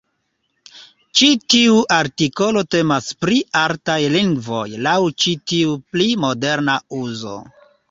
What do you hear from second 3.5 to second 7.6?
"artaj lingvoj" laŭ ĉi tiu pli moderna uzo.